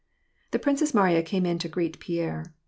The 0.49 0.57
Princess 0.57 0.95
Mariya 0.95 1.21
came 1.21 1.45
in 1.45 1.59
to 1.59 1.69
greet 1.69 1.99
Pierre. 1.99 2.55